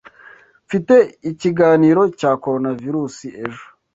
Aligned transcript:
Mfite 0.65 0.95
ikiganiro 1.31 2.01
cya 2.19 2.31
Coronavirusi 2.43 3.27
ejo. 3.45 3.65